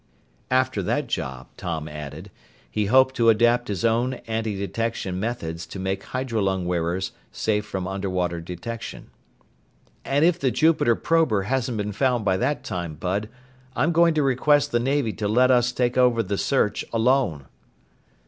[0.49, 2.31] After that job, Tom added,
[2.71, 8.41] he hoped to adapt his own antidetection methods to make hydrolung wearers safe from underwater
[8.41, 9.11] detection.
[10.03, 13.29] "And if the Jupiter prober hasn't been found by that time, Bud,
[13.75, 17.45] I'm going to request the Navy to let us take over the search alone."